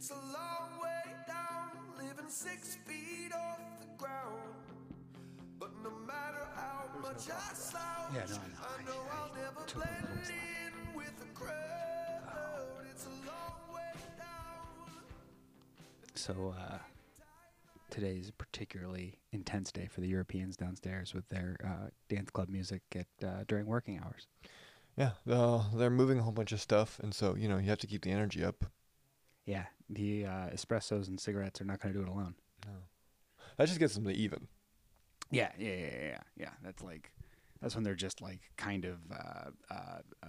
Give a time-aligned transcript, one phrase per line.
[0.00, 4.54] It's a long way down, living six feet off the ground.
[5.58, 8.54] But no matter how much I slouch, Yeah, no, I know.
[8.78, 12.86] I know I- I I'll never blend in with the crowd.
[12.90, 15.04] It's a long way down.
[16.14, 16.78] So uh,
[17.90, 22.48] today is a particularly intense day for the Europeans downstairs with their uh, dance club
[22.48, 24.26] music at uh, during working hours.
[24.96, 27.78] Yeah, uh, they're moving a whole bunch of stuff, and so you know you have
[27.80, 28.64] to keep the energy up.
[29.50, 32.34] Yeah, the uh, espressos and cigarettes are not going to do it alone.
[32.66, 32.72] No,
[33.56, 34.46] that just gets them to even.
[35.30, 36.18] Yeah, yeah, yeah, yeah, yeah.
[36.36, 36.50] yeah.
[36.62, 37.10] That's like
[37.60, 40.26] that's when they're just like kind of uh, uh, uh,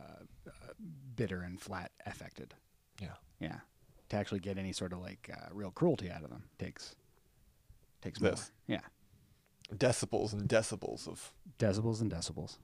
[0.48, 0.73] uh,
[1.16, 2.54] bitter and flat affected.
[3.00, 3.16] Yeah.
[3.40, 3.59] Yeah,
[4.09, 6.95] to actually get any sort of like uh, real cruelty out of them takes
[8.02, 8.52] takes This.
[8.67, 8.78] more.
[8.78, 11.31] Yeah, Decibels and decibels of.
[11.59, 12.58] decibels and decibels.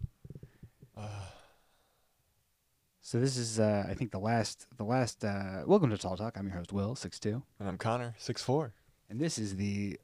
[3.07, 5.23] So this is, uh, I think, the last, the last.
[5.23, 6.35] Uh, welcome to Tall Talk.
[6.37, 8.73] I'm your host, Will Six Two, And I'm Connor, six four.
[9.09, 9.97] and this is the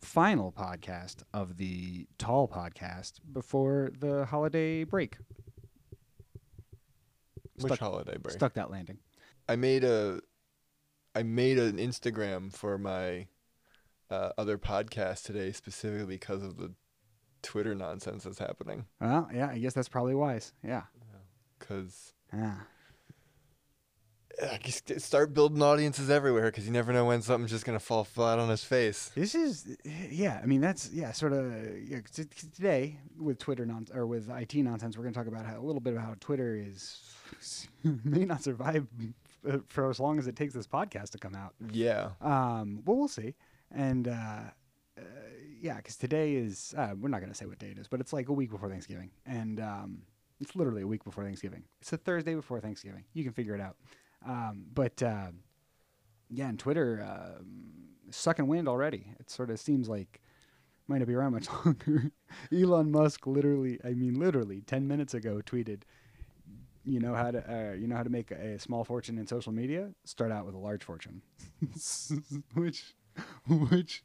[0.00, 5.18] final podcast of the Tall podcast before the holiday break.
[7.60, 8.32] Which Stuck- holiday break?
[8.34, 8.98] Stuck that landing.
[9.48, 10.20] I made a.
[11.14, 13.28] I made an Instagram for my
[14.10, 16.72] uh, other podcast today specifically because of the
[17.42, 18.86] Twitter nonsense that's happening.
[19.00, 20.52] Well, yeah, I guess that's probably wise.
[20.64, 20.82] Yeah,
[21.68, 22.54] Because yeah.
[24.62, 28.38] Just start building audiences everywhere because you never know when something's just gonna fall flat
[28.38, 29.10] on his face.
[29.16, 30.38] This is, yeah.
[30.40, 31.52] I mean, that's yeah, sort of.
[31.84, 35.44] Yeah, t- today with Twitter non or with IT nonsense, we're going to talk about
[35.44, 37.00] how, a little bit about how Twitter is
[38.04, 38.86] may not survive
[39.66, 41.54] for as long as it takes this podcast to come out.
[41.72, 42.10] Yeah.
[42.20, 43.34] Um, well, we'll see.
[43.72, 44.40] And uh,
[44.96, 45.02] uh,
[45.60, 48.00] yeah, because today is uh, we're not going to say what day it is, but
[48.00, 50.02] it's like a week before Thanksgiving, and um,
[50.40, 51.64] it's literally a week before Thanksgiving.
[51.80, 53.04] It's the Thursday before Thanksgiving.
[53.12, 53.76] You can figure it out.
[54.26, 55.32] Um, but uh,
[56.30, 57.06] yeah, and Twitter
[58.08, 59.12] is sucking wind already.
[59.18, 60.20] It sort of seems like
[60.86, 62.10] might not be around much longer.
[62.52, 65.82] Elon Musk literally, I mean, literally, ten minutes ago tweeted.
[66.84, 69.26] You know how to uh, you know how to make a, a small fortune in
[69.26, 69.90] social media.
[70.04, 71.22] Start out with a large fortune,
[72.54, 72.94] which
[73.46, 74.04] which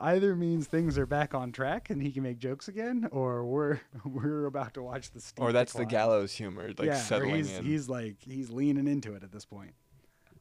[0.00, 3.80] either means things are back on track and he can make jokes again, or we're
[4.04, 7.58] we're about to watch the steep Or that's the gallows humor, like yeah, settling he's
[7.58, 7.64] in.
[7.64, 9.74] he's like he's leaning into it at this point.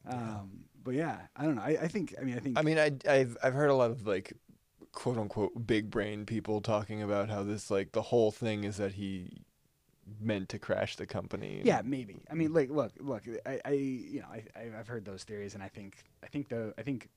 [0.09, 1.61] Um, but yeah, I don't know.
[1.63, 3.91] I, I think I mean I think I mean, I I've I've heard a lot
[3.91, 4.33] of like
[4.93, 8.93] quote unquote big brain people talking about how this like the whole thing is that
[8.93, 9.41] he
[10.21, 11.61] meant to crash the company.
[11.63, 12.21] Yeah, maybe.
[12.31, 13.23] I mean, like, look, look.
[13.45, 16.73] I, I you know, I- I've heard those theories, and I think, I think the,
[16.77, 17.09] I think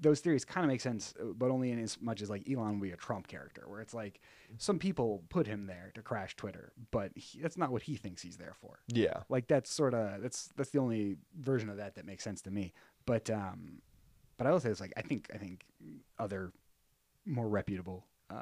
[0.00, 2.78] those theories kind of make sense, uh, but only in as much as like Elon
[2.78, 4.20] would be a Trump character, where it's like
[4.56, 8.22] some people put him there to crash Twitter, but he, that's not what he thinks
[8.22, 8.78] he's there for.
[8.88, 9.22] Yeah.
[9.28, 12.50] Like that's sort of that's that's the only version of that that makes sense to
[12.50, 12.72] me.
[13.06, 13.82] But um,
[14.36, 15.64] but I will say it's like I think I think
[16.18, 16.52] other
[17.26, 18.34] more reputable uh,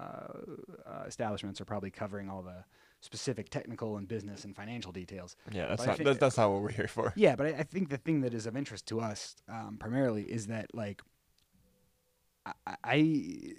[0.86, 2.64] uh, establishments are probably covering all the
[3.00, 5.36] specific technical and business and financial details.
[5.52, 7.12] Yeah, that's But not think- that's, that's not what we're here for.
[7.16, 10.22] Yeah, but I, I think the thing that is of interest to us um, primarily
[10.22, 11.02] is that like
[12.66, 13.54] I, I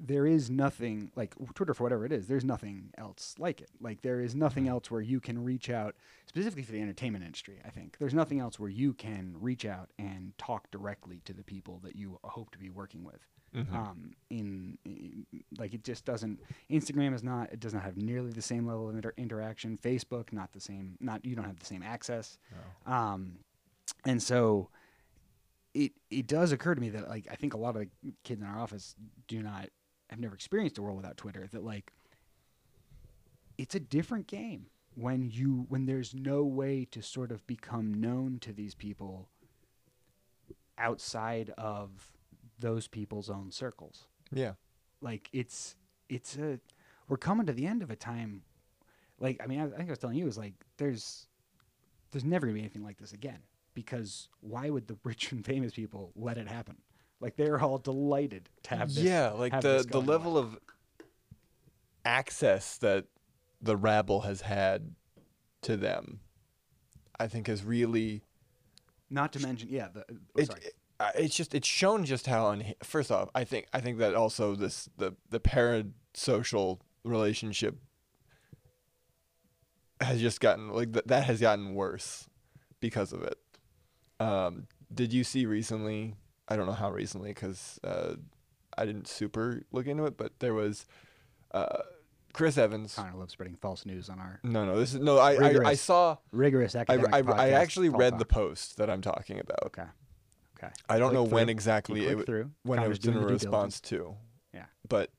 [0.00, 2.26] there is nothing like Twitter for whatever it is.
[2.26, 3.70] There's nothing else like it.
[3.80, 5.96] Like there is nothing else where you can reach out
[6.26, 7.60] specifically for the entertainment industry.
[7.64, 11.42] I think there's nothing else where you can reach out and talk directly to the
[11.42, 13.26] people that you hope to be working with.
[13.56, 13.74] Mm-hmm.
[13.74, 15.26] Um, in, in
[15.58, 16.38] like it just doesn't.
[16.70, 17.50] Instagram is not.
[17.52, 19.78] It does not have nearly the same level of inter- interaction.
[19.78, 20.96] Facebook, not the same.
[21.00, 22.38] Not you don't have the same access.
[22.86, 23.38] Um,
[24.04, 24.68] and so
[25.78, 27.88] it it does occur to me that like I think a lot of the
[28.24, 28.94] kids in our office
[29.26, 29.68] do not
[30.10, 31.48] have never experienced a world without Twitter.
[31.52, 31.92] That like
[33.56, 38.38] it's a different game when you when there's no way to sort of become known
[38.40, 39.28] to these people
[40.76, 41.90] outside of
[42.58, 44.52] those people's own circles Yeah.
[45.00, 45.76] like it's
[46.08, 46.58] it's a
[47.08, 48.42] we're coming to the end of a time
[49.20, 51.26] like i mean i, I think i was telling you is like there's
[52.10, 53.38] there's never gonna be anything like this again
[53.84, 56.76] because why would the rich and famous people let it happen
[57.20, 60.44] like they're all delighted to have this yeah, like the the level on.
[60.44, 60.58] of
[62.04, 63.06] access that
[63.60, 64.94] the rabble has had
[65.62, 66.20] to them,
[67.18, 68.22] I think has really
[69.10, 70.04] not to mention yeah the
[70.38, 70.74] oh, sorry it-
[71.14, 74.54] it's just it's shown just how unha- first off I think I think that also
[74.56, 77.76] this the the parasocial relationship
[80.00, 82.28] has just gotten like th- that has gotten worse
[82.80, 83.38] because of it.
[84.20, 86.14] Um, did you see recently?
[86.48, 88.14] I don't know how recently because uh,
[88.76, 90.86] I didn't super look into it, but there was
[91.52, 91.82] uh,
[92.32, 92.94] Chris Evans.
[92.94, 95.18] Connor loves spreading false news on our No, no, this is no.
[95.18, 96.16] I I, I saw.
[96.32, 99.64] rigorous I, academic I, I podcast, actually read the post that I'm talking about.
[99.66, 99.84] Okay.
[100.58, 100.72] Okay.
[100.88, 101.52] I don't Click know when through.
[101.52, 102.50] exactly it through.
[102.64, 104.16] when it was in response to.
[104.52, 104.64] Yeah.
[104.88, 105.10] But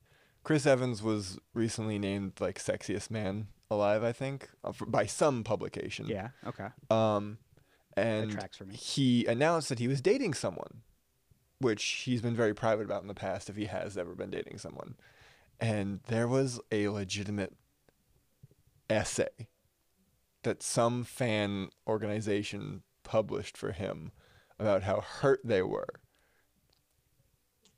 [0.42, 6.06] Chris Evans was recently named like sexiest man alive, I think, uh, by some publication.
[6.08, 6.28] Yeah.
[6.46, 6.66] Okay.
[6.90, 7.38] Um,
[7.96, 8.74] and tracks for me.
[8.74, 10.82] he announced that he was dating someone,
[11.58, 14.58] which he's been very private about in the past if he has ever been dating
[14.58, 14.94] someone.
[15.60, 17.54] And there was a legitimate
[18.88, 19.48] essay
[20.42, 24.12] that some fan organization published for him
[24.58, 26.00] about how hurt they were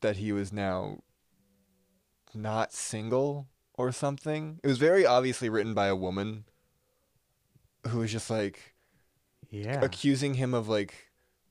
[0.01, 0.99] that he was now
[2.35, 4.61] not single or something.
[4.63, 6.45] It was very obviously written by a woman
[7.89, 8.72] who was just like
[9.51, 9.81] Yeah.
[9.83, 10.95] accusing him of like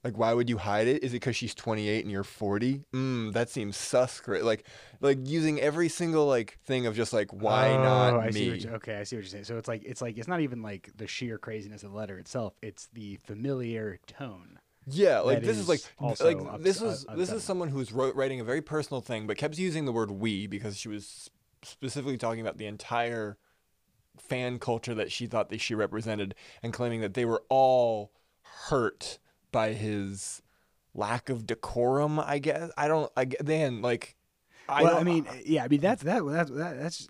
[0.04, 3.34] like why would you hide it is it because she's 28 and you're 40 mm,
[3.34, 4.66] that seems sus like
[5.00, 8.70] like using every single like thing of just like why Oh, not I me you,
[8.72, 9.44] okay, I see what you're saying.
[9.44, 12.18] So it's like it's like it's not even like the sheer craziness of the letter
[12.18, 12.54] itself.
[12.62, 14.60] It's the familiar tone.
[14.88, 17.92] yeah like this is, like is also like ups- this uh, this is someone who's
[17.92, 21.30] wrote, writing a very personal thing but kept using the word we because she was
[21.64, 23.38] specifically talking about the entire
[24.18, 28.12] fan culture that she thought that she represented and claiming that they were all
[28.68, 29.20] hurt
[29.52, 30.42] by his
[30.94, 34.16] lack of decorum i guess i don't i then like
[34.70, 37.08] I, well, I mean, yeah, I mean that's that that's that, that's.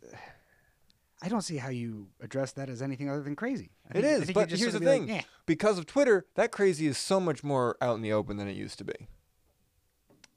[1.21, 3.69] I don't see how you address that as anything other than crazy.
[3.93, 6.51] I It think- is, but here's the be thing: like, "Eh." because of Twitter, that
[6.51, 8.93] crazy is so much more out in the open than it used to be.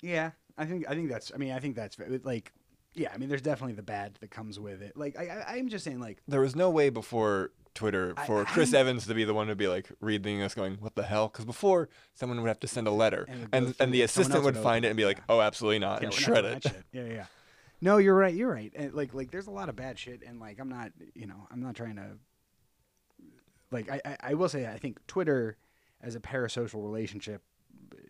[0.03, 1.33] Yeah, I think I think that's.
[1.33, 2.53] I mean, I think that's like,
[2.95, 3.11] yeah.
[3.13, 4.97] I mean, there's definitely the bad that comes with it.
[4.97, 8.45] Like, I, I I'm just saying, like, There was no way before Twitter I- for
[8.45, 11.03] Chris I'm- Evans to be the one to be like reading us, going, "What the
[11.03, 13.77] hell?" Because before, someone would have to send a letter, And it would go and
[13.81, 15.21] and the assistant would would find it and be like.
[15.29, 16.85] "Oh, absolutely not," yeah, and we're not shred it.
[16.93, 17.27] Yeah, yeah.
[17.81, 18.33] No, you're right.
[18.35, 18.73] You're right.
[18.75, 21.47] And like, like, there's a lot of bad shit, and like, I'm not, you know,
[21.51, 22.13] I'm not trying to.
[23.71, 25.57] Like, I, I, I will say, I think Twitter,
[26.01, 27.43] as a parasocial relationship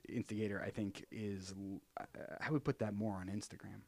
[0.09, 1.55] instigator, I think is,
[1.99, 2.05] uh,
[2.41, 3.81] I would put that more on Instagram,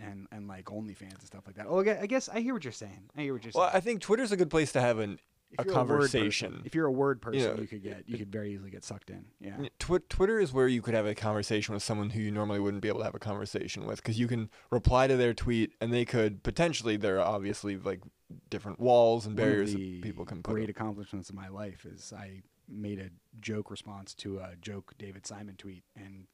[0.00, 1.66] and and like OnlyFans and stuff like that.
[1.68, 3.10] Oh, I I guess I hear what you're saying.
[3.16, 3.60] I hear what you're saying.
[3.64, 5.18] Well, I think Twitter's a good place to have an
[5.52, 6.62] If a you're word person- conversation.
[6.64, 9.10] if you're a word person, know, you could get you could very easily get sucked
[9.10, 9.24] in.
[9.40, 9.56] Yeah.
[9.78, 12.82] Twi- Twitter is where you could have a conversation with someone who you normally wouldn't
[12.82, 15.92] be able to have a conversation with because you can reply to their tweet and
[15.92, 18.00] they could potentially there are obviously like
[18.48, 20.52] different walls and barriers that people can put.
[20.52, 20.76] great up.
[20.76, 23.10] accomplishments of my life is I made a
[23.40, 26.28] joke response to a joke David Simon tweet, and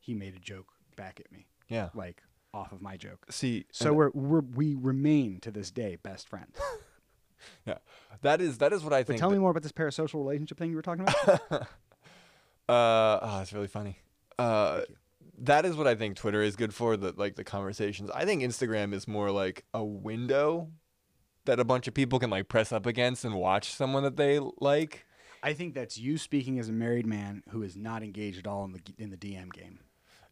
[0.00, 0.66] he made a joke
[0.96, 1.90] back at me, Yeah.
[1.94, 2.22] like
[2.56, 3.26] off of my joke.
[3.30, 6.56] See, So we're, we're we remain to this day best friends.
[7.66, 7.78] yeah,
[8.22, 9.20] that is that is what I But think.
[9.20, 11.68] tell me more about this parasocial relationship thing you were talking about.
[12.68, 13.96] Uh, oh, it's really funny.
[14.40, 14.80] Uh,
[15.38, 16.96] that is what I think Twitter is good for.
[16.96, 18.10] The like the conversations.
[18.10, 20.72] I think Instagram is more like a window
[21.44, 24.40] that a bunch of people can like press up against and watch someone that they
[24.60, 25.06] like.
[25.44, 28.64] I think that's you speaking as a married man who is not engaged at all
[28.64, 29.78] in the in the DM game.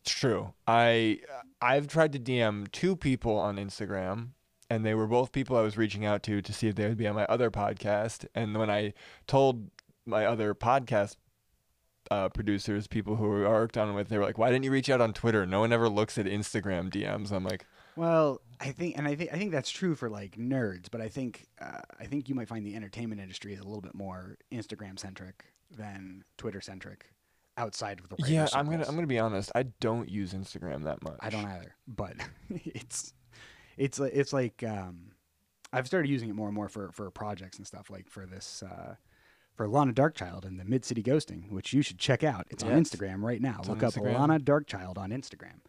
[0.05, 0.53] It's true.
[0.67, 1.21] I
[1.63, 4.33] I've tried to DM two people on Instagram,
[4.69, 6.99] and they were both people I was reaching out to to see if they would
[6.99, 8.27] be on my other podcast.
[8.35, 8.93] And when I
[9.27, 9.71] told
[10.05, 11.17] my other podcast
[12.11, 14.91] uh, producers, people who I worked on with, they were like, "Why didn't you reach
[14.91, 15.47] out on Twitter?
[15.47, 17.65] No one ever looks at Instagram DMs." I'm like,
[17.97, 21.09] Well, I think, and I think, I think that's true for like nerds, but I
[21.09, 24.37] think, uh, I think you might find the entertainment industry is a little bit more
[24.53, 27.07] Instagram centric than Twitter centric,
[27.57, 28.85] outside of the writer "Yeah, I'm gonna.
[28.87, 29.53] I'm gonna be honest.
[29.55, 31.19] I don't use Instagram that much.
[31.21, 32.17] I don't either, but
[32.51, 33.13] it's,
[33.77, 35.13] it's it's like um,
[35.73, 38.63] I've started using it more and more for for projects and stuff like for this.
[38.63, 38.97] Uh,
[39.55, 42.45] for Lana Darkchild and the Mid City Ghosting, which you should check out.
[42.51, 43.59] It's on Instagram right now.
[43.61, 43.97] It's Look up.
[43.97, 45.61] Lana Darkchild on Instagram.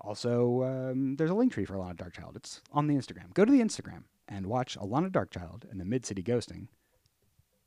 [0.00, 2.36] Also, um, there's a link tree for Alana Darkchild.
[2.36, 3.32] It's on the Instagram.
[3.32, 6.68] Go to the Instagram and watch Alana Darkchild and the Mid City Ghosting,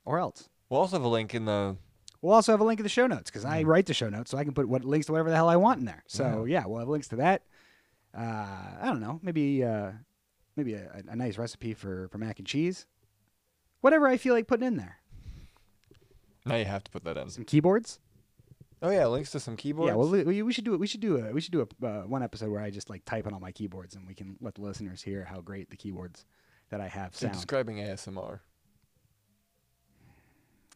[0.06, 0.50] or else.
[0.70, 1.78] We'll also have a link in the.
[2.22, 3.46] We'll also have a link in the show notes because.
[3.46, 5.50] I write the show notes, so I can put what links to whatever the hell
[5.50, 6.04] I want in there.
[6.08, 7.44] So yeah, we'll have links to that.
[8.18, 8.22] Uh,
[8.82, 9.92] I don't know, maybe uh,
[10.56, 12.88] maybe a, a nice recipe for, for mac and cheese,
[13.82, 14.98] whatever I feel like putting in there.
[16.46, 17.30] Now you have to put that in.
[17.30, 18.00] Some keyboards.
[18.82, 19.90] Oh yeah, links to some keyboards.
[19.90, 20.80] Yeah, well, we, we should do it.
[20.80, 23.06] We should do a we should do a uh, one episode where I just like
[23.06, 25.78] type in all my keyboards and we can let the listeners hear how great the
[25.78, 26.26] keyboards
[26.70, 27.34] that I have So sound.
[27.36, 28.40] describing ASMR.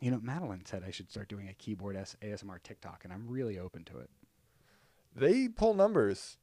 [0.01, 3.27] You know, Madeline said I should start doing a keyboard S- ASMR TikTok, and I'm
[3.27, 4.09] really open to it.
[5.15, 6.37] They pull numbers.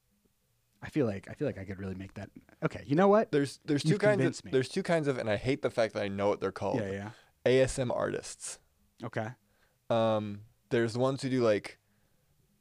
[0.81, 2.31] I feel like I feel like I could really make that.
[2.65, 3.33] Okay, you know what?
[3.33, 4.53] There's there's 2 You've kinds of me.
[4.53, 6.81] there's two kinds of and I hate the fact that I know what they're called.
[6.81, 7.11] Yeah, yeah.
[7.45, 8.61] ASM artists.
[9.03, 9.29] Okay.
[9.91, 11.79] Um, there's the ones who do like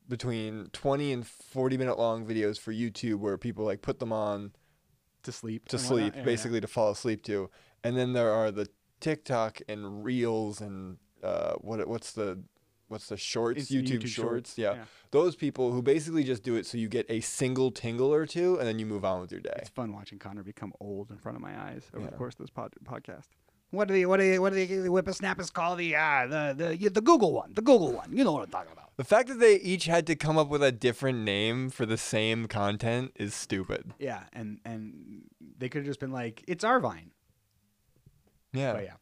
[0.08, 4.54] between 20 and 40 minute long videos for YouTube where people like put them on
[5.24, 5.68] to sleep.
[5.70, 6.26] to sleep, Yeah, yeah.
[6.26, 7.50] basically to fall asleep to.
[7.84, 8.68] And then there are the
[9.00, 12.44] TikTok and Reels and uh, what what's the
[12.88, 14.16] what's the shorts Instant YouTube, YouTube shorts?
[14.54, 14.74] Shorts, Yeah.
[14.74, 14.84] yeah.
[15.12, 18.58] those people who basically just do it so you get a single tingle or two,
[18.60, 19.56] and then you move on with your day.
[19.58, 22.40] It's fun watching Connor become old in front of my eyes over the course of
[22.40, 23.28] this pod- podcast.
[23.72, 26.78] What do the what do the, what do the whippersnappers call the uh, the the
[26.78, 27.52] yeah, the Google one?
[27.54, 28.16] The Google one.
[28.16, 28.92] You know what I'm talking about.
[28.96, 31.98] The fact that they each had to come up with a different name for the
[31.98, 33.94] same content is stupid.
[34.00, 35.24] Yeah, and and
[35.58, 37.12] they could have just been like, it's our Vine.
[38.54, 38.74] Yeah.
[38.74, 38.94] But yeah.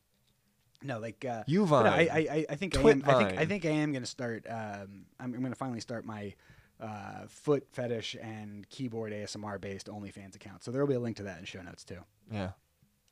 [0.83, 1.89] No, like uh, You but no.
[1.89, 4.45] I, I, I think I am, I think I think I am gonna start.
[4.47, 6.33] Um, I'm, I'm gonna finally start my
[6.79, 10.63] uh, foot fetish and keyboard ASMR based OnlyFans account.
[10.63, 11.99] So there will be a link to that in show notes too,
[12.31, 12.51] Yeah.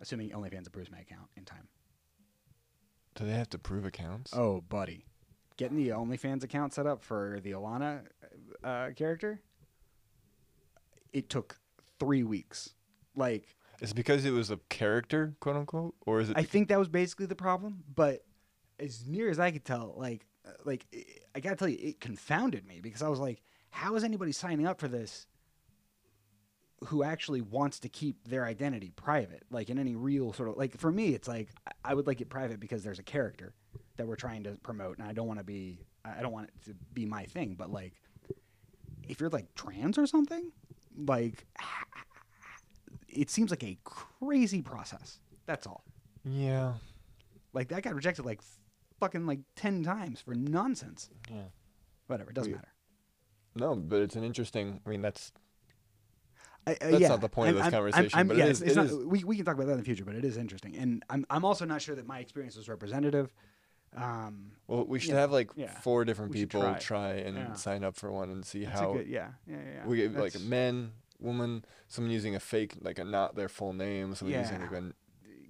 [0.02, 1.68] assuming OnlyFans approves my account in time.
[3.16, 4.34] Do they have to prove accounts?
[4.36, 5.06] Oh, buddy,
[5.58, 8.02] getting the OnlyFans account set up for the Alana
[8.64, 9.40] uh, character,
[11.12, 11.58] it took
[12.00, 12.74] three weeks.
[13.16, 16.38] Like Is it because it was a character, quote unquote, or is it?
[16.38, 17.84] I think that was basically the problem.
[17.94, 18.24] But
[18.80, 21.04] as near as I could tell, like, uh, like i
[21.36, 24.66] I gotta tell you, it confounded me because I was like, how is anybody signing
[24.66, 25.28] up for this
[26.86, 29.44] who actually wants to keep their identity private?
[29.52, 31.50] Like in any real sort of like for me, it's like
[31.84, 33.54] I- would like it private because there's a character
[33.98, 36.66] that we're trying to promote, and I don't want to be, I don't want it
[36.68, 37.56] to be my thing.
[37.60, 37.96] But like,
[39.10, 40.54] if you're like trans or something,
[40.96, 41.46] like.
[43.16, 45.20] It seems like a crazy process.
[45.46, 45.84] That's all.
[46.24, 46.74] yeah.
[47.54, 48.42] Like that got rejected like
[49.00, 51.10] fucking like ten times for nonsense.
[51.30, 51.44] Yeah.
[52.08, 52.68] Whatever, it doesn't We- matter.
[53.56, 54.80] No, but it's an interesting.
[54.86, 55.32] I mean, that's
[56.66, 58.38] I, uh, That's yeah, not the point of I'm- this I'm- I'm- conversation, I'm- but
[58.38, 59.84] yeah, is- it's, it's it not, is- We, we can talk about that in the
[59.84, 62.68] future, but it is interesting, and I'm I'm also not sure that my experience was
[62.70, 63.34] representative.
[63.96, 64.86] Um, well.
[64.86, 65.80] We should Yeah, have like yeah.
[65.82, 66.80] four different We people try.
[66.80, 67.54] try, and Yeah.
[67.54, 69.86] sign up for one and see it's how good, yeah, yeah, yeah.
[69.86, 70.94] we get like men,
[71.24, 74.68] woman, someone using a fake, like a not their full name, someone using Yeah.
[74.70, 74.94] like a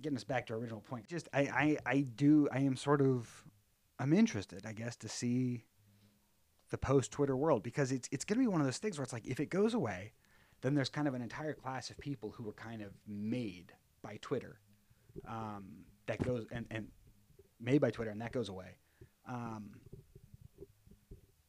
[0.01, 1.07] getting us back to our original point.
[1.07, 3.43] Just I, I I do I am sort of
[3.99, 5.65] I'm interested, I guess, to see
[6.69, 9.13] the post Twitter world because it's it's gonna be one of those things where it's
[9.13, 10.13] like if it goes away,
[10.61, 14.17] then there's kind of an entire class of people who were kind of made by
[14.21, 14.59] Twitter.
[15.27, 16.87] Um, that goes and, and
[17.61, 18.75] made by Twitter and that goes away.
[19.27, 19.69] Um,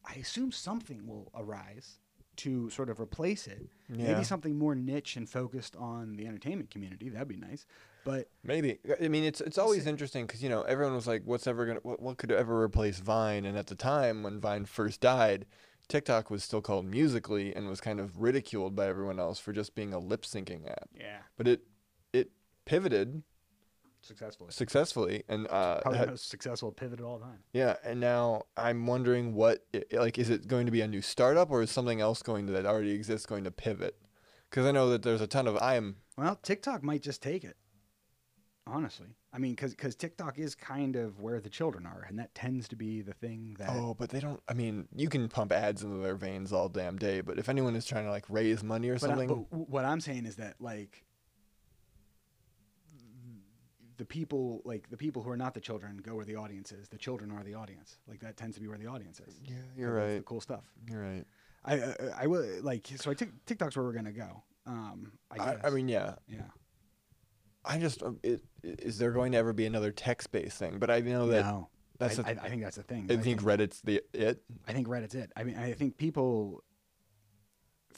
[0.06, 1.98] I assume something will arise
[2.38, 3.66] to sort of replace it.
[3.88, 4.12] Yeah.
[4.12, 7.08] Maybe something more niche and focused on the entertainment community.
[7.08, 7.66] That'd be nice.
[8.04, 8.78] But Maybe.
[9.02, 11.80] I mean, it's it's always interesting because you know everyone was like, "What's ever gonna?
[11.82, 15.46] What, what could ever replace Vine?" And at the time when Vine first died,
[15.88, 19.74] TikTok was still called Musical.ly and was kind of ridiculed by everyone else for just
[19.74, 20.90] being a lip syncing app.
[20.98, 21.62] yeah, But it
[22.12, 22.30] it
[22.66, 23.22] pivoted
[24.04, 24.50] successfully.
[24.52, 27.40] successfully and uh, Probably the most successful pivot of all time.
[27.52, 27.76] yeah.
[27.84, 31.50] And now I'm wondering what i- like is it going to be a new startup
[31.50, 33.96] or is something else going to, that already exists going to pivot?
[34.50, 37.42] Because I know that there's a ton of I am Well, TikTok might just take
[37.44, 37.56] it.
[38.66, 42.34] Honestly, I mean, because because TikTok is kind of where the children are, and that
[42.34, 43.68] tends to be the thing that.
[43.70, 44.40] Oh, but they don't.
[44.48, 47.76] I mean, you can pump ads into their veins all damn day, but if anyone
[47.76, 50.36] is trying to like raise money or but, I- something, but what I'm saying is
[50.36, 51.04] that like
[54.04, 56.88] the people, like the people who are not the children, go where the audience is.
[56.88, 57.96] The children are the audience.
[58.06, 59.34] Like that tends to be where the audience is.
[59.42, 60.24] yeah, you're So that's The right.
[60.26, 60.64] cool stuff.
[60.90, 61.24] You're right.
[61.64, 63.10] I I, I will like so.
[63.10, 64.42] I think TikTok's where we're gonna go.
[64.66, 65.60] Um, I I, guess.
[65.64, 66.14] I mean, yeah.
[66.28, 66.42] yeah.
[67.64, 70.78] I just um, it, i- is there going to ever be another text-based thing?
[70.78, 71.68] But I know that no,
[71.98, 73.06] that's I, the- I, I think that's the thing.
[73.10, 74.42] I think Reddit's the it.
[74.68, 75.32] I think Reddit's it.
[75.36, 76.62] I mean, I think people,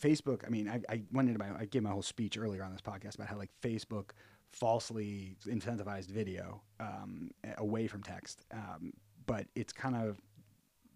[0.01, 0.45] Facebook.
[0.47, 2.81] I mean, I, I went into my, I gave my whole speech earlier on this
[2.83, 4.11] podcast about how like Facebook
[4.53, 8.93] falsely incentivized video um, away from text, um,
[9.27, 10.21] but it's kind of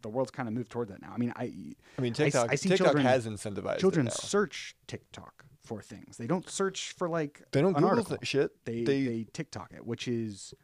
[0.02, 1.12] the world's kind of moved toward that now.
[1.14, 1.52] I mean, I
[1.98, 2.48] I mean, TikTok.
[2.50, 6.16] I see TikTok children- has incentivized children search TikTok for things.
[6.16, 8.16] They don't search for like They don't an Google article.
[8.16, 8.64] th- shit.
[8.64, 10.54] They, they, they TikTok it, which is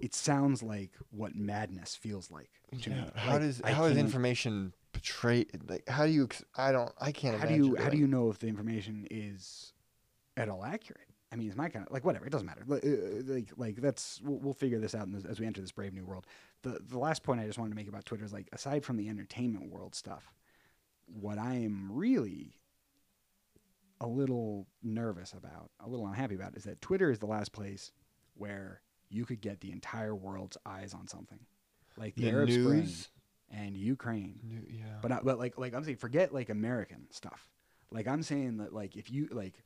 [0.00, 3.10] it sounds like what madness feels like to yeah, me.
[3.14, 5.48] how does I how is information portrayed?
[5.68, 6.24] Like, how do you?
[6.24, 6.90] ex- I don't.
[7.00, 7.38] I can't.
[7.38, 9.72] how do you how do you know if the information is
[10.36, 11.06] at all accurate?
[11.32, 12.26] I mean, it's my kind of like whatever.
[12.26, 12.62] It doesn't matter.
[12.66, 12.88] Like, uh,
[13.24, 16.04] like, like that's we'll, we'll figure this out this, as we enter this brave new
[16.04, 16.26] world.
[16.62, 18.96] The the last point I just wanted to make about Twitter is like aside from
[18.98, 20.32] the entertainment world stuff,
[21.06, 22.58] what I am really
[24.00, 27.92] a little nervous about, a little unhappy about, is that Twitter is the last place
[28.34, 31.38] where you could get the entire world's eyes on something,
[31.96, 33.08] like the, The Arab Spring news.
[33.50, 34.40] and Ukraine.
[34.42, 34.98] New- yeah.
[35.00, 37.48] But I, but like like I'm saying, forget like American stuff.
[37.90, 39.62] Like I'm saying that like if you like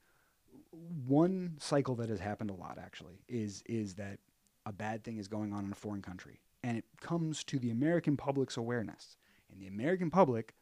[1.06, 4.18] one cycle that has happened a lot actually is is that
[4.64, 7.70] a bad thing is going on in a foreign country and it comes to the
[7.70, 9.16] American public's awareness
[9.50, 10.54] and the American public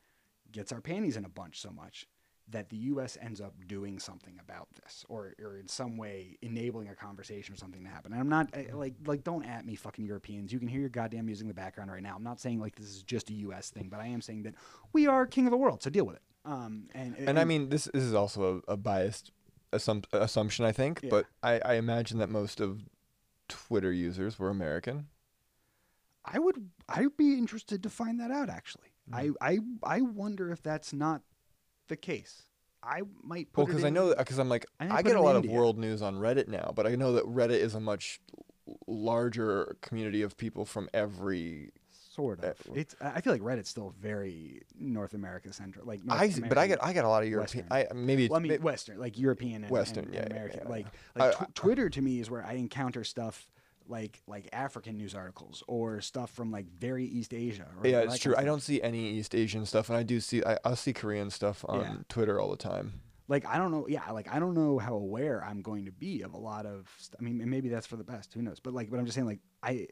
[0.53, 2.07] gets our panties in a bunch so much
[2.49, 3.17] that the U.S.
[3.23, 7.57] ends up doing something about this, or, or in some way enabling a conversation or
[7.57, 8.13] something to happen.
[8.13, 10.53] And I'm not I- like like don't at me, fucking Europeans.
[10.53, 12.15] You can hear your goddamn music in the background right now.
[12.15, 13.71] I'm not saying like this is just a U.S.
[13.71, 14.55] thing, but I am saying that
[14.93, 16.23] we are king of the world, so deal with it.
[16.45, 19.33] Um, and And I mean, this, this is also a, a biased
[19.75, 21.11] assump- assumption, I think, Yeah.
[21.11, 22.83] but I, I imagine that most of
[23.49, 25.09] Twitter users were American.
[26.25, 28.89] I would I would be interested to find that out actually.
[29.11, 29.37] Mm.
[29.41, 29.59] I, I
[29.97, 31.21] I wonder if that's not
[31.89, 32.45] the case.
[32.83, 35.37] I might put Well, because I know, because I'm like, I I, get a lot
[35.37, 35.51] India.
[35.51, 38.21] of world news on Reddit now, but I know that Reddit is a much
[38.87, 41.71] larger community of people from every.
[42.15, 42.45] Sort of.
[42.45, 45.85] uh, It's I feel like Reddit's still very North America centric.
[45.87, 47.67] Like North I, see- but I American- get, I get a lot of European.
[47.71, 48.29] I maybe.
[48.29, 50.61] Well, I mean, it- Western, like European and, Western, and, yeah, and yeah, American.
[50.65, 51.23] yeah, Like, yeah.
[51.25, 53.51] like I- tw- Twitter to me is where I encounter stuff
[53.87, 57.67] like like African news articles or stuff from like very East Asia.
[57.83, 58.35] Yeah, it's true.
[58.37, 60.43] I don't see any East Asian stuff, and I do see.
[60.45, 61.95] I, I'll see Korean stuff on Yeah.
[62.09, 62.95] Twitter all the time.
[63.29, 63.87] like I don't know.
[63.89, 66.91] Yeah, like I don't know how aware I'm going to be of a lot of.
[66.99, 68.33] St- I mean, maybe that's for the best.
[68.33, 68.59] Who knows?
[68.61, 69.89] But like, but I'm just saying, like, i-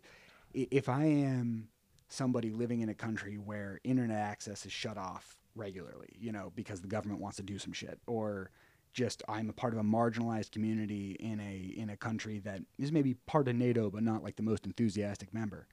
[0.54, 1.68] if I am
[2.12, 6.80] somebody living in a country where internet access is shut off regularly, you know, because
[6.80, 8.50] the government wants to do some shit, or
[8.92, 12.92] just I'm a part of a marginalized community in a in a country that is
[12.92, 15.66] maybe part of NATO but not like the most enthusiastic member.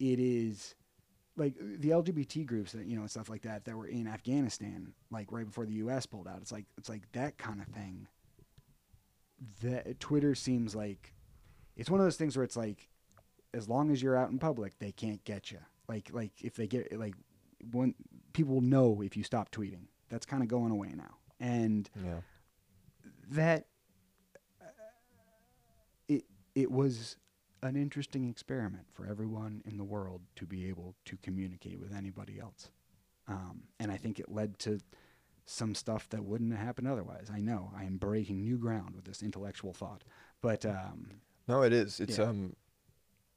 [0.00, 0.74] It is
[1.36, 4.92] like the LGBT groups that you know and stuff like that that were in Afghanistan,
[5.10, 6.06] like right before the U.S.
[6.06, 6.38] pulled out.
[6.40, 8.08] It's like it's like that kind of thing.
[9.62, 11.14] That Twitter seems like
[11.76, 12.90] it's one of those things where it's like,
[13.54, 15.58] as long as you're out in public, they can't get you.
[15.88, 17.14] Like like if they get like,
[17.72, 17.94] one
[18.32, 19.86] people will know if you stop tweeting.
[20.10, 22.20] That's kind of going away now, and Yeah.
[23.30, 23.66] that
[24.60, 24.64] uh,
[26.08, 26.24] it
[26.54, 27.16] it was
[27.62, 32.38] an interesting experiment for everyone in the world to be able to communicate with anybody
[32.40, 32.70] else,
[33.26, 34.78] um, and I think it led to
[35.44, 37.28] some stuff that wouldn't have happened otherwise.
[37.32, 40.04] I know I am breaking new ground with this intellectual thought,
[40.42, 42.00] but um, No, it is.
[42.00, 42.26] It's Yeah.
[42.26, 42.54] um,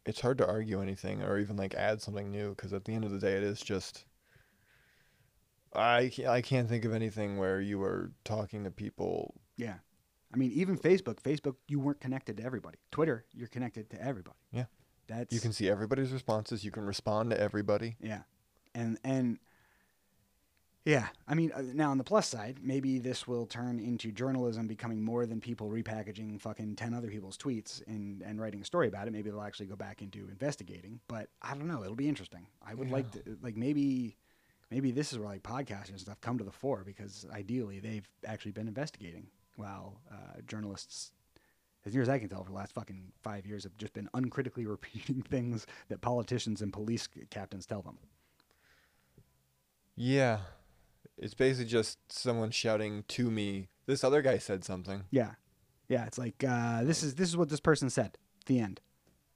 [0.06, 3.04] it's hard to argue anything or even like add something new because at the end
[3.04, 4.06] of the day, it is just.
[5.74, 9.36] I can't, I can't think of anything where you were talking to people.
[9.56, 9.76] yeah,
[10.34, 12.78] I mean even Facebook, Facebook you weren't connected to everybody.
[12.92, 14.38] Twitter, you're connected to everybody.
[14.52, 14.66] Yeah.
[15.08, 16.66] that's You can see everybody's responses.
[16.66, 17.96] You can respond to everybody.
[18.02, 18.24] Yeah,
[18.76, 19.40] and and
[20.86, 24.68] yeah, I mean uh, now on the plus side, maybe this will turn into journalism
[24.68, 28.88] becoming more than people repackaging fucking ten other people's tweets and and writing a story
[28.88, 29.12] about it.
[29.12, 31.00] Maybe they'll actually go back into investigating.
[31.08, 31.84] But I don't know.
[31.84, 32.48] It'll be interesting.
[32.66, 34.18] I would like to like maybe.
[34.72, 38.08] Maybe this is where like podcasters and stuff come to the fore because ideally they've
[38.26, 41.12] actually been investigating while uh, journalists
[41.86, 44.10] as near as I can tell, for the last fucking five years, have just been
[44.14, 47.98] uncritically repeating things that politicians and police captains tell them.
[49.96, 50.40] Yeah,
[51.22, 53.70] it's basically just someone shouting to me.
[53.86, 55.04] This other guy said something.
[55.12, 55.32] Yeah,
[55.88, 56.06] yeah.
[56.06, 58.18] It's like uh, this is this is what this person said.
[58.48, 58.82] The end.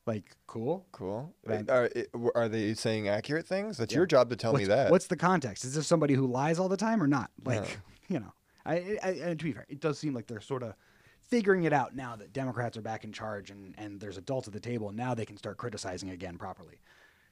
[0.07, 0.85] Like cool.
[0.91, 1.33] Cool.
[1.45, 1.67] Right.
[1.69, 1.89] Are,
[2.35, 3.77] are they saying accurate things?
[3.77, 3.99] That's Yeah.
[3.99, 4.91] your job to tell what's, me that.
[4.91, 5.63] What's the context?
[5.63, 7.31] Is this somebody who lies all the time or not?
[7.43, 7.75] Like, Yeah.
[8.09, 8.33] you know,
[8.65, 10.75] I, I and to be fair, it does seem like they're sort of
[11.21, 14.53] figuring it out now that Democrats are back in charge and and there's adults at
[14.53, 16.79] the table, and now they can start criticizing again properly.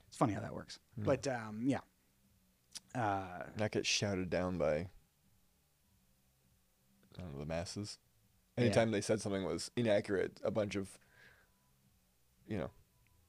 [0.07, 0.79] It's funny how that works.
[0.95, 1.05] Hmm.
[1.05, 1.79] But um, yeah.
[2.95, 4.87] Uh, Not get shouted down by
[7.17, 7.97] know, the masses.
[8.57, 8.65] Yeah.
[8.65, 10.97] Anytime they said something was inaccurate, a bunch of
[12.47, 12.69] you know,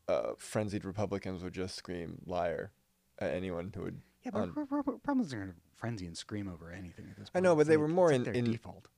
[0.08, 2.72] uh, frenzied Republicans would just scream liar
[3.18, 4.00] at anyone who would.
[4.22, 7.36] Yeah, but Re- Republicans are going to frenzy and scream over anything at this point.
[7.36, 8.88] I know, but It's they like- were more like in- in- default.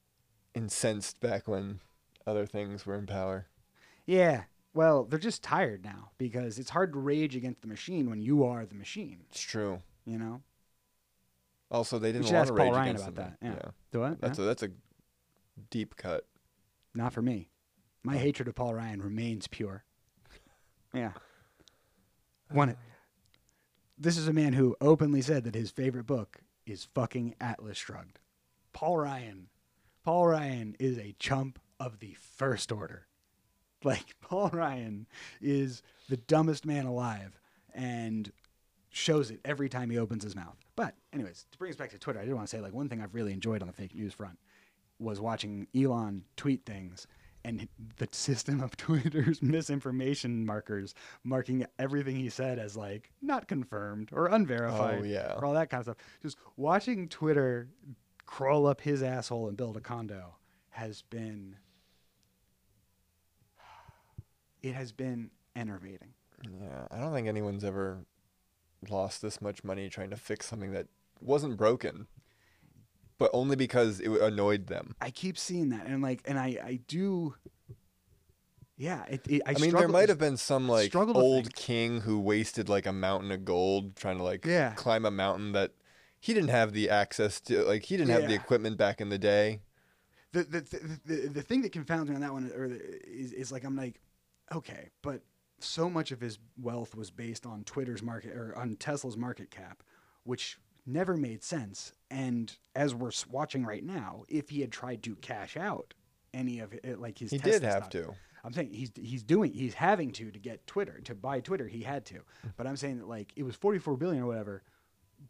[0.55, 1.81] incensed back when
[2.27, 3.47] other things were in power.
[4.07, 8.23] Yeah, well, they're just tired now because it's hard to rage against the machine when
[8.23, 9.27] you are the machine.
[9.31, 9.83] It's true.
[10.07, 10.43] You know.
[11.71, 13.53] Also, they didn't want to Paul rage Ryan against about them.
[13.55, 13.65] that.
[13.65, 13.71] Yeah.
[13.91, 14.21] Do what?
[14.21, 14.45] That's Huh?
[14.45, 14.69] a that's a
[15.71, 16.25] deep cut.
[16.95, 17.51] Not for me.
[18.03, 18.19] My oh.
[18.19, 19.85] hatred of Paul Ryan remains pure.
[20.95, 21.13] Yeah.
[22.51, 22.77] One.
[23.99, 28.19] This is a man who openly said that his favorite book is fucking Atlas Shrugged.
[28.73, 29.49] Paul Ryan.
[30.05, 33.09] Paul Ryan is a chump of the first order.
[33.85, 35.07] Like Paul Ryan
[35.41, 37.39] is the dumbest man alive
[37.75, 38.33] and
[38.97, 40.57] shows it every time he opens his mouth.
[40.75, 42.89] But anyways, to bring us back to Twitter, I did want to say like one
[42.89, 44.39] thing I've really enjoyed on the fake news front
[44.99, 47.07] was watching Elon tweet things
[47.45, 54.09] and the system of Twitter's misinformation markers marking everything he said as like not confirmed
[54.13, 55.35] or unverified Oh, yeah.
[55.37, 55.97] or all that kind of stuff.
[56.23, 57.69] Just watching Twitter
[58.25, 60.35] crawl up his asshole and build a condo
[60.71, 61.55] has been
[64.63, 66.15] it has been enervating.
[66.43, 67.99] Yeah, I don't think anyone's ever
[68.89, 70.87] lost this much money trying to fix something that
[71.21, 72.07] wasn't broken.
[73.19, 74.95] but only because it annoyed them.
[75.01, 77.35] I keep seeing that, and like, and I, I do.
[78.77, 82.21] Yeah, it, it, I, I, mean, there might have been some like old king who
[82.21, 84.75] wasted like a mountain of gold trying to like Yeah.
[84.75, 85.73] climb a mountain that
[86.21, 87.63] he didn't have the access to.
[87.65, 89.61] Like he didn't have the equipment back in the day.
[90.33, 93.51] the the, the the the thing that confounds me on that one or is is
[93.51, 93.99] like I'm like,
[94.53, 95.23] okay, but
[95.59, 99.83] so much of his wealth was based on Twitter's market or on Tesla's market cap,
[100.25, 101.93] which never made sense.
[102.11, 105.95] And as we're watching right now, if he had tried to cash out
[106.35, 108.15] any of it, like his He Tesla did have stock- to.
[108.45, 111.67] I'm saying he's he's doing he's having to to get Twitter to buy Twitter.
[111.67, 112.21] He had to,
[112.57, 114.63] but I'm saying that like it was 44 billion or whatever.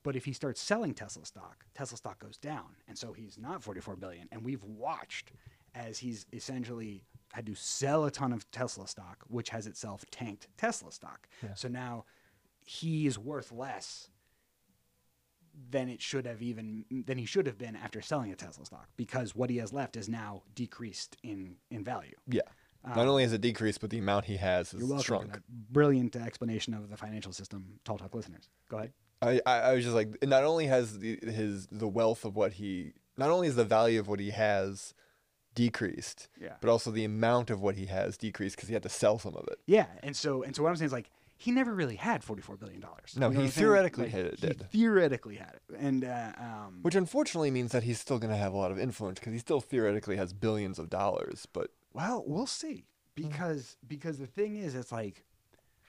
[0.02, 3.62] But if he starts selling Tesla stock, Tesla stock goes down, and so he's not
[3.62, 4.28] 44 billion.
[4.32, 5.32] And we've watched
[5.74, 10.48] as he's essentially had to sell a ton of Tesla stock, which has itself tanked
[10.56, 11.28] Tesla stock.
[11.54, 12.04] So now
[12.64, 14.10] he is worth less
[15.70, 18.88] than it should have even than he should have been after selling a Tesla stock
[18.96, 22.14] because what he has left is now decreased in in value.
[22.26, 22.42] Yeah.
[22.86, 25.40] Not um, only has it decreased, but the amount he has You're is for shrunk.
[25.48, 28.48] brilliant explanation of the financial system, Tall Talk listeners.
[28.70, 28.92] Go ahead.
[29.22, 32.52] I, I, I was just like, not only has the, his the wealth of what
[32.52, 34.94] he, not only is the value of what he has
[35.56, 36.54] decreased, Yeah.
[36.60, 39.34] but also the amount of what he has decreased because he had to sell some
[39.34, 39.58] of it.
[39.66, 42.56] Yeah, and so and so what I'm saying is like he never really had 44
[42.56, 43.14] billion dollars.
[43.16, 44.70] No, he theoretically had it, He did.
[44.70, 48.52] theoretically had it, and uh, um, Which unfortunately means that he's still going to have
[48.52, 51.46] a lot of influence because he still theoretically has billions of dollars.
[51.52, 52.84] But well, we'll see
[53.16, 55.24] because because the thing is, it's like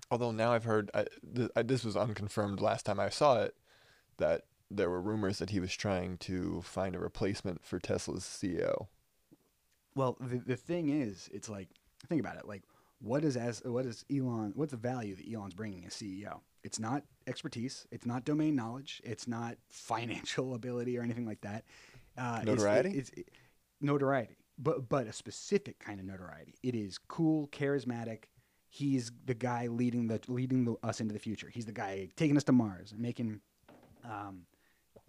[0.09, 3.55] although now I've heard, I, th- I, this was unconfirmed last time I saw it,
[4.17, 8.87] that there were rumors that he was trying to find a replacement for Tesla's CEO.
[9.97, 11.67] Well, the, the thing is, it's like
[12.07, 12.47] think about it.
[12.47, 12.63] Like,
[12.99, 14.53] what is as what is Elon?
[14.55, 16.39] What's the value that Elon's bringing as CEO?
[16.63, 17.87] It's not expertise.
[17.91, 19.01] It's not domain knowledge.
[19.03, 21.65] It's not financial ability or anything like that.
[22.17, 22.89] Uh, it's- Notoriety?
[22.97, 23.29] It's, it-
[23.81, 26.55] notoriety, but but a specific kind of notoriety.
[26.63, 28.23] It is cool, charismatic.
[28.69, 31.49] He's the guy leading the leading the, us into the future.
[31.51, 33.41] He's the guy taking us to Mars and making.
[34.05, 34.43] Um,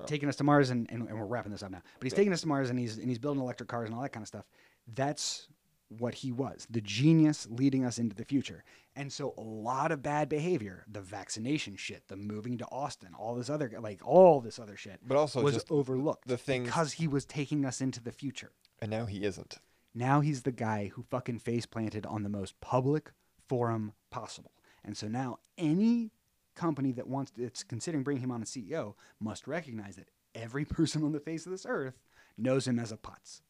[0.06, 1.82] taking us to Mars, and, and, and we're wrapping this up now.
[1.98, 4.02] But he's taking us to Mars, and he's and he's building electric cars and all
[4.02, 4.44] that kind of stuff.
[4.92, 5.48] That's
[5.88, 8.62] what he was, the genius leading us into the future.
[8.94, 13.34] And so a lot of bad behavior, the vaccination shit, the moving to Austin, all
[13.34, 17.08] this other like all this other shit, But also was overlooked the thing because he
[17.08, 18.52] was taking us into the future.
[18.80, 19.58] And now he isn't.
[19.94, 23.12] Now he's the guy who fucking face planted on the most public
[23.48, 24.52] forum possible.
[24.84, 26.10] And so now any
[26.54, 31.02] company that wants that's considering bringing him on as CEO must recognize that every person
[31.02, 31.98] on the face of this earth
[32.36, 33.40] knows him as a putz.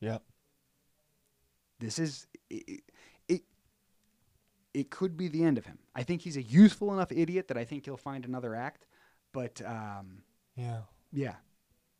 [0.00, 0.18] Yeah.
[1.78, 2.82] This is it,
[3.28, 3.42] it.
[4.72, 5.78] It could be the end of him.
[5.94, 8.86] I think he's a useful enough idiot that I think he'll find another act.
[9.32, 10.22] But um,
[10.56, 10.82] Yeah.
[11.12, 11.34] yeah,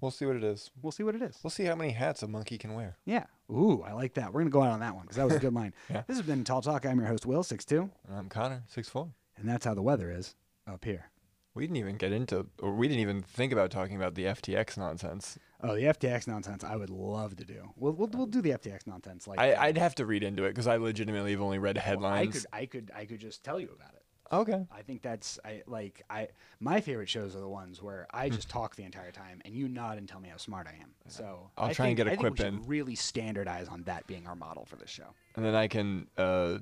[0.00, 0.70] We'll see what it is.
[0.80, 1.38] we'll see what it is.
[1.42, 2.96] We'll see how many hats a monkey can wear.
[3.04, 3.24] Yeah.
[3.50, 4.32] Ooh, I like that.
[4.32, 5.74] We're gonna go out on that one because that was a good line.
[5.90, 6.02] Yeah.
[6.06, 6.86] This has been Tall Talk.
[6.86, 9.10] I'm your host, Will Six Two, I'm Connor, six four.
[9.36, 10.34] and that's how the weather is
[10.66, 11.10] up here.
[11.54, 14.78] We didn't even get into, or we didn't even think about talking about the FTX
[14.78, 15.38] nonsense.
[15.62, 16.64] Oh, the FTX nonsense.
[16.64, 17.70] I would love to do.
[17.76, 19.26] We'll we'll, we'll do the FTX nonsense.
[19.26, 21.82] Like I, uh, I'd have to read into it because I legitimately have only read
[21.86, 24.02] well, I could I could I could just tell you about it.
[24.32, 24.64] Okay.
[24.72, 26.28] I think that's I like I
[26.60, 29.68] my favorite shows are the ones where I just talk the entire time and you
[29.68, 30.90] nod and tell me how smart I am.
[31.08, 32.64] So I'll I try and get a think quip in.
[32.66, 35.08] Really standardize on that being our model for this show.
[35.34, 36.58] And then I can uh,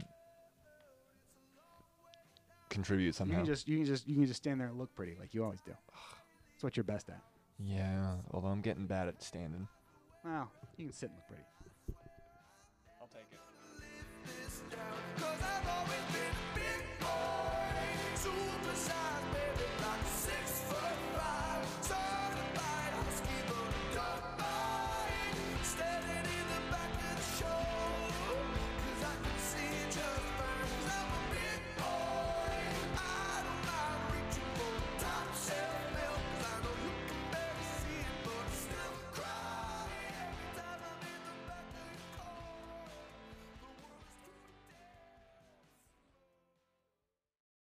[2.71, 3.37] contribute You somehow.
[3.37, 5.45] can just you can just you can just stand there and look pretty like you
[5.45, 5.73] always do.
[6.53, 7.21] That's what you're best at.
[7.65, 9.67] Yeah, although I'm getting bad at standing.
[10.25, 11.43] Well, you can sit and look pretty.
[13.01, 13.39] I'll take it.
[15.17, 19.58] Cause I've always been big boy, super size, baby,